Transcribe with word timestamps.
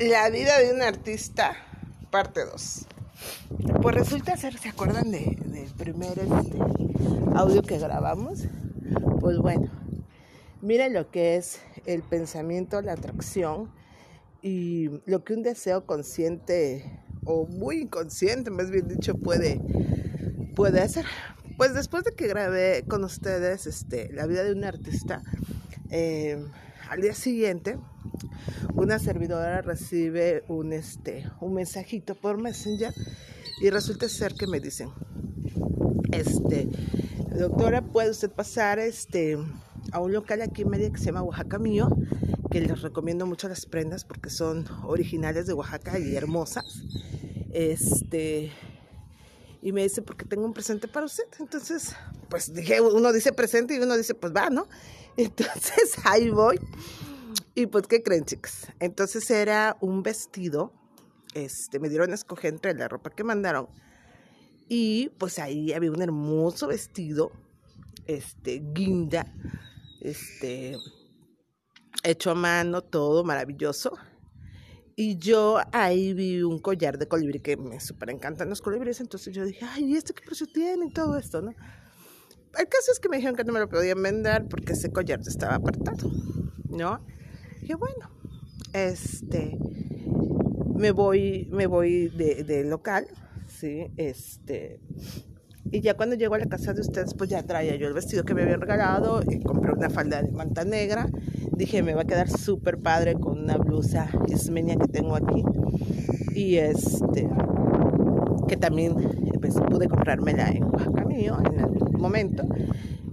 La 0.00 0.28
vida 0.28 0.58
de 0.58 0.72
un 0.72 0.82
artista, 0.82 1.54
parte 2.10 2.44
2. 2.44 2.86
Pues 3.80 3.94
resulta 3.94 4.36
ser, 4.36 4.58
¿se 4.58 4.70
acuerdan 4.70 5.12
de, 5.12 5.38
del 5.46 5.70
primer 5.70 6.18
este, 6.18 6.58
audio 7.36 7.62
que 7.62 7.78
grabamos? 7.78 8.40
Pues 9.20 9.38
bueno, 9.38 9.70
miren 10.60 10.94
lo 10.94 11.12
que 11.12 11.36
es 11.36 11.60
el 11.86 12.02
pensamiento, 12.02 12.82
la 12.82 12.94
atracción 12.94 13.70
y 14.42 14.90
lo 15.06 15.22
que 15.22 15.34
un 15.34 15.44
deseo 15.44 15.86
consciente 15.86 17.00
o 17.24 17.46
muy 17.46 17.82
inconsciente, 17.82 18.50
más 18.50 18.72
bien 18.72 18.88
dicho, 18.88 19.14
puede, 19.14 19.60
puede 20.56 20.80
hacer. 20.80 21.06
Pues 21.56 21.72
después 21.72 22.02
de 22.02 22.16
que 22.16 22.26
grabé 22.26 22.82
con 22.88 23.04
ustedes 23.04 23.68
este, 23.68 24.12
la 24.12 24.26
vida 24.26 24.42
de 24.42 24.52
un 24.52 24.64
artista, 24.64 25.22
eh, 25.90 26.44
al 26.90 27.00
día 27.00 27.14
siguiente 27.14 27.78
una 28.74 28.98
servidora 28.98 29.62
recibe 29.62 30.44
un, 30.48 30.72
este, 30.72 31.30
un 31.40 31.54
mensajito 31.54 32.14
por 32.14 32.38
Messenger 32.38 32.92
y 33.60 33.70
resulta 33.70 34.08
ser 34.08 34.34
que 34.34 34.46
me 34.46 34.60
dicen, 34.60 34.90
este, 36.12 36.68
doctora, 37.38 37.82
¿puede 37.82 38.10
usted 38.10 38.30
pasar 38.30 38.78
este, 38.78 39.38
a 39.92 40.00
un 40.00 40.12
local 40.12 40.42
aquí 40.42 40.62
en 40.62 40.70
media 40.70 40.90
que 40.90 40.98
se 40.98 41.06
llama 41.06 41.22
Oaxaca 41.22 41.58
Mío? 41.58 41.88
Que 42.50 42.60
les 42.60 42.82
recomiendo 42.82 43.26
mucho 43.26 43.48
las 43.48 43.66
prendas 43.66 44.04
porque 44.04 44.30
son 44.30 44.66
originales 44.84 45.46
de 45.46 45.54
Oaxaca 45.54 45.98
y 45.98 46.14
hermosas. 46.14 46.82
Este, 47.52 48.52
y 49.64 49.72
me 49.72 49.82
dice, 49.82 50.02
porque 50.02 50.24
tengo 50.24 50.44
un 50.44 50.52
presente 50.52 50.88
para 50.88 51.06
usted. 51.06 51.24
Entonces, 51.40 51.94
pues 52.28 52.52
dije, 52.52 52.80
uno 52.80 53.12
dice 53.12 53.32
presente 53.32 53.74
y 53.74 53.78
uno 53.78 53.96
dice, 53.96 54.14
pues 54.14 54.32
va, 54.34 54.50
¿no? 54.50 54.68
Entonces 55.16 55.94
ahí 56.04 56.28
voy. 56.28 56.58
Y 57.54 57.66
pues, 57.66 57.86
¿qué 57.86 58.02
creen, 58.02 58.24
chicas? 58.24 58.68
Entonces 58.80 59.30
era 59.30 59.76
un 59.80 60.02
vestido, 60.02 60.72
este, 61.34 61.78
me 61.78 61.88
dieron 61.88 62.10
a 62.10 62.14
escoger 62.14 62.52
entre 62.52 62.74
la 62.74 62.88
ropa 62.88 63.10
que 63.10 63.22
mandaron. 63.22 63.68
Y 64.68 65.10
pues 65.18 65.38
ahí 65.38 65.72
había 65.72 65.92
un 65.92 66.02
hermoso 66.02 66.66
vestido, 66.66 67.30
este, 68.06 68.60
guinda, 68.72 69.32
este, 70.00 70.76
hecho 72.02 72.32
a 72.32 72.34
mano, 72.34 72.82
todo 72.82 73.22
maravilloso. 73.22 73.96
Y 74.96 75.18
yo 75.18 75.58
ahí 75.72 76.12
vi 76.12 76.42
un 76.42 76.58
collar 76.58 76.98
de 76.98 77.06
colibrí 77.06 77.40
que 77.40 77.56
me 77.56 77.78
súper 77.78 78.10
encantan 78.10 78.48
los 78.48 78.62
colibríes. 78.62 79.00
Entonces 79.00 79.32
yo 79.32 79.44
dije, 79.44 79.64
ay, 79.64 79.92
¿y 79.92 79.96
este 79.96 80.12
qué 80.12 80.22
precio 80.24 80.46
tiene? 80.52 80.86
Y 80.86 80.92
todo 80.92 81.16
esto, 81.18 81.40
¿no? 81.40 81.50
El 81.50 82.68
caso 82.68 82.92
es 82.92 82.98
que 83.00 83.08
me 83.08 83.16
dijeron 83.16 83.36
que 83.36 83.44
no 83.44 83.52
me 83.52 83.60
lo 83.60 83.68
podían 83.68 84.02
vender 84.02 84.46
porque 84.48 84.72
ese 84.72 84.90
collar 84.90 85.20
estaba 85.20 85.56
apartado, 85.56 86.10
¿no? 86.68 87.04
Dije, 87.64 87.76
bueno, 87.76 88.10
este, 88.74 89.58
me 90.76 90.90
voy, 90.90 91.48
me 91.50 91.66
voy 91.66 92.08
de, 92.08 92.62
local, 92.64 93.06
¿sí? 93.48 93.86
Este, 93.96 94.80
y 95.70 95.80
ya 95.80 95.94
cuando 95.94 96.14
llego 96.14 96.34
a 96.34 96.38
la 96.38 96.46
casa 96.46 96.74
de 96.74 96.82
ustedes, 96.82 97.14
pues 97.14 97.30
ya 97.30 97.42
traía 97.42 97.74
yo 97.76 97.88
el 97.88 97.94
vestido 97.94 98.24
que 98.24 98.34
me 98.34 98.42
habían 98.42 98.60
regalado, 98.60 99.22
y 99.26 99.40
compré 99.40 99.72
una 99.72 99.88
falda 99.88 100.22
de 100.22 100.30
manta 100.30 100.64
negra, 100.66 101.08
dije, 101.56 101.82
me 101.82 101.94
va 101.94 102.02
a 102.02 102.04
quedar 102.04 102.28
súper 102.28 102.76
padre 102.76 103.14
con 103.14 103.38
una 103.38 103.56
blusa 103.56 104.10
ismeña 104.28 104.76
que 104.76 104.88
tengo 104.88 105.16
aquí, 105.16 105.42
y 106.34 106.56
este, 106.56 107.26
que 108.46 108.58
también 108.58 108.94
pues, 109.40 109.54
pude 109.54 109.88
comprármela 109.88 110.50
en 110.50 110.64
Oaxaca 110.64 111.06
mío 111.06 111.38
en 111.46 111.60
el 111.60 111.98
momento, 111.98 112.44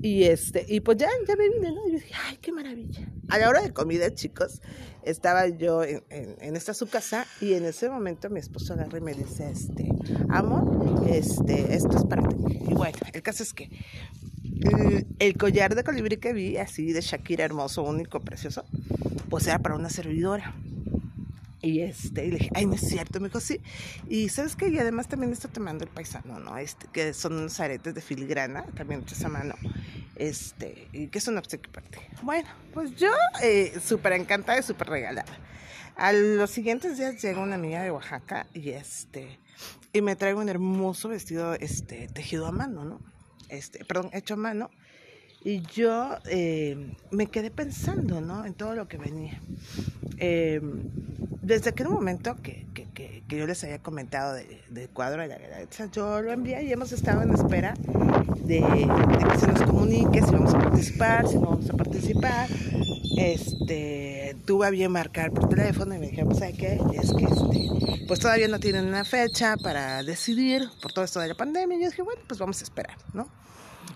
y 0.00 0.22
este, 0.22 0.64
y 0.66 0.80
pues 0.80 0.96
ya, 0.96 1.08
ya 1.26 1.36
me 1.36 1.50
vine, 1.50 1.70
¿no? 1.70 1.86
Y 1.86 1.92
yo 1.92 1.98
dije, 1.98 2.14
ay, 2.30 2.38
qué 2.40 2.50
maravilla. 2.50 3.12
A 3.28 3.38
la 3.38 3.48
hora 3.48 3.60
de 3.60 3.72
comida, 3.72 4.14
chicos, 4.14 4.62
estaba 5.02 5.46
yo 5.48 5.82
en, 5.84 6.56
esta 6.56 6.72
su 6.72 6.88
casa 6.88 7.26
y 7.40 7.54
en 7.54 7.64
ese 7.66 7.90
momento 7.90 8.30
mi 8.30 8.40
esposo 8.40 8.72
agarra 8.72 8.98
y 8.98 9.00
me 9.02 9.14
dice, 9.14 9.50
este, 9.50 9.88
amor, 10.30 11.06
este, 11.08 11.74
esto 11.74 11.98
es 11.98 12.04
para 12.04 12.26
ti. 12.26 12.36
Y 12.68 12.74
bueno, 12.74 12.96
el 13.12 13.22
caso 13.22 13.42
es 13.42 13.52
que 13.52 13.70
el, 15.18 15.36
collar 15.36 15.74
de 15.74 15.84
colibrí 15.84 16.16
que 16.16 16.32
vi, 16.32 16.56
así 16.56 16.92
de 16.92 17.00
Shakira, 17.00 17.44
hermoso, 17.44 17.82
único, 17.82 18.20
precioso, 18.20 18.64
pues 19.28 19.46
era 19.46 19.58
para 19.58 19.74
una 19.74 19.90
servidora. 19.90 20.54
Y 21.60 21.80
este, 21.80 22.24
y 22.24 22.30
le 22.30 22.38
dije, 22.38 22.50
ay, 22.54 22.66
no 22.66 22.74
es 22.74 22.82
cierto, 22.82 23.20
me 23.20 23.28
dijo, 23.28 23.40
sí. 23.40 23.60
Y 24.08 24.28
sabes 24.28 24.56
que, 24.56 24.68
y 24.68 24.78
además 24.78 25.08
también 25.08 25.32
esto 25.32 25.48
te 25.48 25.60
mando 25.60 25.84
el 25.84 25.90
paisano, 25.90 26.38
¿no? 26.38 26.56
Este, 26.56 26.86
que 26.92 27.12
son 27.12 27.34
unos 27.34 27.58
aretes 27.60 27.94
de 27.94 28.00
filigrana, 28.00 28.64
también 28.76 29.02
hechos 29.02 29.24
a 29.24 29.28
mano. 29.28 29.54
Este, 30.18 30.88
que 30.92 31.18
es 31.18 31.28
un 31.28 31.38
obsequio 31.38 31.70
para 31.72 31.86
ti. 31.86 31.98
Bueno, 32.22 32.48
pues 32.74 32.94
yo 32.96 33.10
eh, 33.40 33.78
súper 33.80 34.14
encantada 34.14 34.58
y 34.58 34.62
súper 34.62 34.88
regalada. 34.88 35.32
A 35.96 36.12
los 36.12 36.50
siguientes 36.50 36.98
días 36.98 37.22
llega 37.22 37.40
una 37.40 37.54
amiga 37.54 37.82
de 37.82 37.90
Oaxaca 37.90 38.46
y 38.52 38.70
este, 38.70 39.38
y 39.92 40.02
me 40.02 40.16
trae 40.16 40.34
un 40.34 40.48
hermoso 40.48 41.08
vestido, 41.08 41.54
este, 41.54 42.08
tejido 42.08 42.46
a 42.46 42.52
mano, 42.52 42.84
¿no? 42.84 43.00
Este, 43.48 43.84
perdón, 43.84 44.10
hecho 44.12 44.34
a 44.34 44.36
mano. 44.36 44.70
Y 45.44 45.62
yo 45.62 46.18
eh, 46.26 46.94
me 47.10 47.28
quedé 47.28 47.50
pensando, 47.50 48.20
¿no? 48.20 48.44
En 48.44 48.54
todo 48.54 48.74
lo 48.74 48.88
que 48.88 48.98
venía. 48.98 49.40
Eh, 50.18 50.60
desde 51.42 51.70
aquel 51.70 51.88
momento 51.88 52.36
que, 52.42 52.66
que, 52.98 53.22
que, 53.28 53.36
yo 53.36 53.46
les 53.46 53.62
había 53.62 53.78
comentado 53.78 54.34
del 54.34 54.88
cuadro 54.88 55.22
de 55.22 55.28
la 55.28 55.38
verdad, 55.38 55.60
yo 55.92 56.20
lo 56.20 56.32
envié 56.32 56.64
y 56.64 56.72
hemos 56.72 56.90
estado 56.90 57.22
en 57.22 57.32
espera 57.32 57.74
de, 58.42 58.58
que 58.60 59.38
se 59.38 59.46
nos 59.46 59.62
comunique 59.62 60.20
si 60.20 60.32
vamos 60.32 60.52
a 60.52 60.58
participar, 60.58 61.28
si 61.28 61.36
no 61.36 61.42
vamos 61.42 61.70
a 61.70 61.74
participar. 61.74 62.48
Este, 63.16 64.36
tuve 64.44 64.66
a 64.66 64.70
bien 64.70 64.90
marcar 64.90 65.30
por 65.30 65.48
teléfono 65.48 65.94
y 65.94 65.98
me 65.98 66.06
dijeron, 66.08 66.30
pues, 66.30 66.40
¿sabe 66.40 66.54
qué? 66.54 66.80
Es 66.92 67.12
que 67.12 67.24
este, 67.24 68.04
pues 68.08 68.18
todavía 68.18 68.48
no 68.48 68.58
tienen 68.58 68.86
una 68.86 69.04
fecha 69.04 69.56
para 69.56 70.02
decidir 70.02 70.68
por 70.82 70.92
todo 70.92 71.04
esto 71.04 71.20
de 71.20 71.28
la 71.28 71.34
pandemia. 71.34 71.78
Y 71.78 71.82
yo 71.82 71.90
dije, 71.90 72.02
bueno, 72.02 72.22
pues 72.26 72.40
vamos 72.40 72.60
a 72.60 72.64
esperar, 72.64 72.96
¿no? 73.12 73.28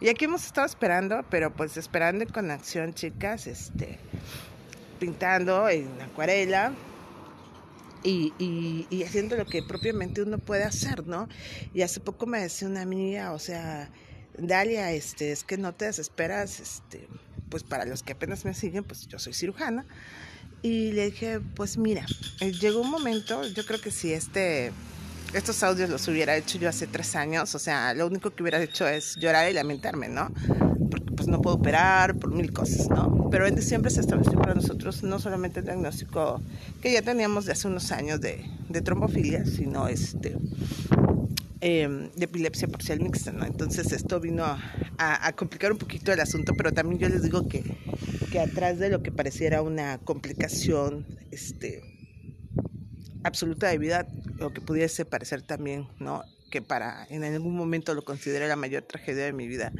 Y 0.00 0.10
aquí 0.10 0.26
hemos 0.26 0.44
estado 0.44 0.66
esperando, 0.66 1.24
pero 1.30 1.50
pues 1.54 1.78
esperando 1.78 2.26
con 2.26 2.50
acción, 2.50 2.92
chicas, 2.92 3.46
este, 3.46 3.98
pintando 4.98 5.70
en 5.70 5.88
acuarela, 6.02 6.72
y, 8.02 8.86
y, 8.90 9.02
haciendo 9.02 9.36
lo 9.36 9.46
que 9.46 9.62
propiamente 9.62 10.22
uno 10.22 10.38
puede 10.38 10.64
hacer, 10.64 11.06
¿no? 11.06 11.28
Y 11.74 11.82
hace 11.82 12.00
poco 12.00 12.26
me 12.26 12.40
decía 12.40 12.68
una 12.68 12.82
amiga, 12.82 13.32
o 13.32 13.38
sea, 13.38 13.90
Dalia, 14.38 14.92
este, 14.92 15.32
es 15.32 15.44
que 15.44 15.58
no 15.58 15.74
te 15.74 15.86
desesperas, 15.86 16.60
este, 16.60 17.08
pues 17.48 17.62
para 17.62 17.84
los 17.84 18.02
que 18.02 18.12
apenas 18.12 18.44
me 18.44 18.54
siguen, 18.54 18.84
pues 18.84 19.06
yo 19.06 19.18
soy 19.18 19.34
cirujana. 19.34 19.84
Y 20.62 20.92
le 20.92 21.10
dije, 21.10 21.40
pues 21.56 21.78
mira, 21.78 22.04
eh, 22.40 22.52
llegó 22.52 22.80
un 22.80 22.90
momento, 22.90 23.46
yo 23.46 23.64
creo 23.64 23.80
que 23.80 23.90
si 23.90 24.12
este, 24.12 24.72
estos 25.32 25.62
audios 25.62 25.88
los 25.88 26.06
hubiera 26.08 26.36
hecho 26.36 26.58
yo 26.58 26.68
hace 26.68 26.86
tres 26.86 27.16
años, 27.16 27.54
o 27.54 27.58
sea, 27.58 27.94
lo 27.94 28.06
único 28.06 28.30
que 28.30 28.42
hubiera 28.42 28.62
hecho 28.62 28.86
es 28.86 29.16
llorar 29.16 29.50
y 29.50 29.54
lamentarme, 29.54 30.08
¿no? 30.08 30.30
Pues 31.20 31.28
no 31.28 31.42
puedo 31.42 31.56
operar 31.56 32.16
por 32.16 32.32
mil 32.32 32.50
cosas, 32.50 32.88
¿no? 32.88 33.28
Pero 33.30 33.46
en 33.46 33.54
diciembre 33.54 33.90
se 33.90 34.00
estableció 34.00 34.38
para 34.38 34.54
nosotros 34.54 35.02
no 35.02 35.18
solamente 35.18 35.58
el 35.60 35.66
diagnóstico 35.66 36.40
que 36.80 36.94
ya 36.94 37.02
teníamos 37.02 37.44
de 37.44 37.52
hace 37.52 37.68
unos 37.68 37.92
años 37.92 38.22
de, 38.22 38.42
de 38.70 38.80
trombofilia, 38.80 39.44
sino 39.44 39.86
este 39.86 40.38
em, 41.60 42.10
de 42.12 42.24
epilepsia 42.24 42.68
parcial 42.68 43.00
mixta, 43.00 43.32
¿no? 43.32 43.44
Entonces 43.44 43.92
esto 43.92 44.18
vino 44.18 44.46
a, 44.46 45.32
complicar 45.36 45.72
un 45.72 45.76
poquito 45.76 46.10
el 46.10 46.20
asunto, 46.20 46.54
pero 46.54 46.72
también 46.72 46.98
yo 46.98 47.08
les 47.10 47.22
digo 47.22 47.46
que, 47.46 47.64
que 48.32 48.40
atrás 48.40 48.78
de 48.78 48.88
lo 48.88 49.02
que 49.02 49.12
pareciera 49.12 49.60
una 49.60 49.98
complicación 49.98 51.04
este, 51.30 51.82
absoluta 53.24 53.68
de 53.68 53.76
vida, 53.76 54.06
lo 54.38 54.54
que 54.54 54.62
pudiese 54.62 55.04
parecer 55.04 55.42
también, 55.42 55.86
¿no? 55.98 56.24
Que 56.50 56.62
para 56.62 57.06
en 57.10 57.24
algún 57.24 57.54
momento 57.54 57.92
lo 57.92 58.06
consideré 58.06 58.48
la 58.48 58.56
mayor 58.56 58.84
tragedia 58.84 59.26
de 59.26 59.34
mi 59.34 59.48
vida, 59.48 59.70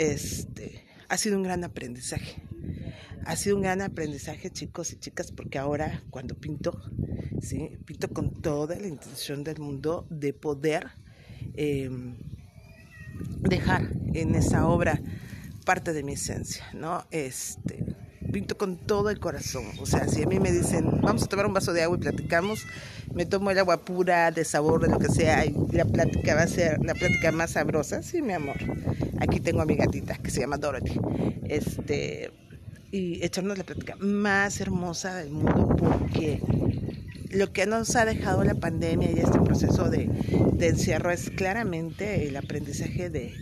este, 0.00 0.86
ha 1.10 1.18
sido 1.18 1.36
un 1.36 1.42
gran 1.42 1.62
aprendizaje. 1.62 2.42
Ha 3.26 3.36
sido 3.36 3.56
un 3.56 3.62
gran 3.62 3.82
aprendizaje, 3.82 4.50
chicos 4.50 4.92
y 4.92 4.96
chicas, 4.96 5.30
porque 5.30 5.58
ahora 5.58 6.02
cuando 6.08 6.34
pinto, 6.34 6.80
¿sí? 7.42 7.76
pinto 7.84 8.08
con 8.08 8.40
toda 8.40 8.76
la 8.76 8.88
intención 8.88 9.44
del 9.44 9.58
mundo 9.58 10.06
de 10.08 10.32
poder 10.32 10.88
em, 11.54 12.16
dejar 13.40 13.92
en 14.14 14.34
esa 14.34 14.66
obra 14.66 14.98
parte 15.66 15.92
de 15.92 16.02
mi 16.02 16.14
esencia, 16.14 16.64
¿no? 16.72 17.04
Este, 17.10 17.84
pinto 18.30 18.56
con 18.56 18.76
todo 18.76 19.10
el 19.10 19.20
corazón. 19.20 19.64
O 19.80 19.86
sea, 19.86 20.06
si 20.08 20.22
a 20.22 20.26
mí 20.26 20.38
me 20.40 20.52
dicen, 20.52 21.00
vamos 21.02 21.22
a 21.22 21.26
tomar 21.26 21.46
un 21.46 21.54
vaso 21.54 21.72
de 21.72 21.82
agua 21.82 21.96
y 21.96 22.00
platicamos, 22.00 22.64
me 23.14 23.26
tomo 23.26 23.50
el 23.50 23.58
agua 23.58 23.84
pura, 23.84 24.30
de 24.30 24.44
sabor, 24.44 24.82
de 24.82 24.88
lo 24.88 24.98
que 24.98 25.08
sea, 25.08 25.44
y 25.44 25.54
la 25.72 25.84
plática 25.84 26.34
va 26.34 26.42
a 26.42 26.46
ser 26.46 26.78
la 26.84 26.94
plática 26.94 27.32
más 27.32 27.52
sabrosa. 27.52 28.02
Sí, 28.02 28.22
mi 28.22 28.32
amor. 28.32 28.56
Aquí 29.18 29.40
tengo 29.40 29.60
a 29.60 29.66
mi 29.66 29.76
gatita 29.76 30.16
que 30.16 30.30
se 30.30 30.40
llama 30.40 30.56
Dorothy. 30.56 30.98
Este, 31.44 32.30
y 32.92 33.24
echarnos 33.24 33.58
la 33.58 33.64
plática 33.64 33.96
más 34.00 34.60
hermosa 34.60 35.14
del 35.16 35.30
mundo 35.30 35.76
porque 35.78 36.40
lo 37.30 37.52
que 37.52 37.66
nos 37.66 37.94
ha 37.94 38.04
dejado 38.04 38.42
la 38.44 38.54
pandemia 38.54 39.10
y 39.12 39.20
este 39.20 39.38
proceso 39.40 39.88
de, 39.88 40.08
de 40.52 40.68
encierro 40.68 41.10
es 41.10 41.30
claramente 41.30 42.26
el 42.26 42.36
aprendizaje 42.36 43.10
de, 43.10 43.34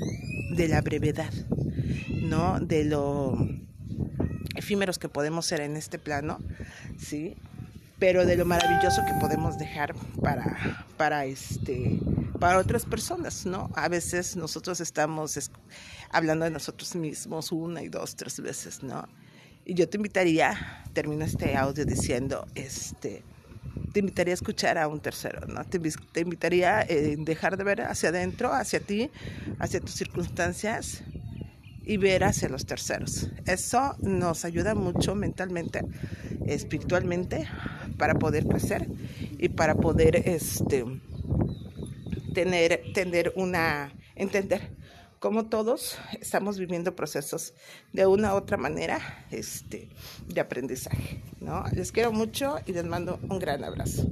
de 0.54 0.68
la 0.68 0.82
brevedad, 0.82 1.32
¿no? 2.22 2.60
De 2.60 2.84
lo 2.84 3.38
efímeros 4.58 4.98
que 4.98 5.08
podemos 5.08 5.46
ser 5.46 5.60
en 5.60 5.76
este 5.76 5.98
plano, 5.98 6.38
¿sí? 6.98 7.36
pero 7.98 8.24
de 8.24 8.36
lo 8.36 8.44
maravilloso 8.44 9.04
que 9.04 9.14
podemos 9.14 9.58
dejar 9.58 9.94
para, 10.22 10.86
para, 10.96 11.24
este, 11.24 11.98
para 12.38 12.58
otras 12.58 12.84
personas, 12.84 13.44
¿no? 13.44 13.70
A 13.74 13.88
veces 13.88 14.36
nosotros 14.36 14.80
estamos 14.80 15.50
hablando 16.10 16.44
de 16.44 16.52
nosotros 16.52 16.94
mismos 16.94 17.50
una 17.50 17.82
y 17.82 17.88
dos, 17.88 18.14
tres 18.14 18.40
veces, 18.40 18.82
¿no? 18.82 19.08
Y 19.64 19.74
yo 19.74 19.88
te 19.88 19.96
invitaría, 19.96 20.84
termino 20.92 21.24
este 21.24 21.56
audio 21.56 21.84
diciendo, 21.84 22.46
este, 22.54 23.24
te 23.92 24.00
invitaría 24.00 24.32
a 24.32 24.36
escuchar 24.36 24.78
a 24.78 24.86
un 24.86 25.00
tercero, 25.00 25.46
¿no? 25.48 25.64
Te, 25.64 25.80
te 25.80 26.20
invitaría 26.20 26.78
a 26.78 26.82
eh, 26.82 27.16
dejar 27.18 27.56
de 27.56 27.64
ver 27.64 27.82
hacia 27.82 28.10
adentro, 28.10 28.52
hacia 28.52 28.78
ti, 28.78 29.10
hacia 29.58 29.80
tus 29.80 29.94
circunstancias 29.94 31.02
y 31.88 31.96
ver 31.96 32.22
hacia 32.22 32.50
los 32.50 32.66
terceros. 32.66 33.28
Eso 33.46 33.96
nos 34.00 34.44
ayuda 34.44 34.74
mucho 34.74 35.14
mentalmente, 35.14 35.80
espiritualmente, 36.46 37.48
para 37.96 38.14
poder 38.14 38.46
crecer 38.46 38.86
y 39.38 39.48
para 39.48 39.74
poder 39.74 40.16
este, 40.16 40.84
tener, 42.34 42.82
tener 42.92 43.32
una, 43.36 43.90
entender 44.14 44.76
cómo 45.18 45.46
todos 45.46 45.98
estamos 46.20 46.58
viviendo 46.58 46.94
procesos 46.94 47.54
de 47.94 48.06
una 48.06 48.34
u 48.34 48.36
otra 48.36 48.58
manera 48.58 49.24
este, 49.30 49.88
de 50.26 50.40
aprendizaje. 50.42 51.22
¿no? 51.40 51.64
Les 51.72 51.90
quiero 51.90 52.12
mucho 52.12 52.58
y 52.66 52.72
les 52.72 52.84
mando 52.84 53.18
un 53.30 53.38
gran 53.38 53.64
abrazo. 53.64 54.06